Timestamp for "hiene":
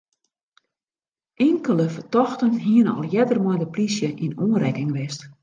2.67-2.91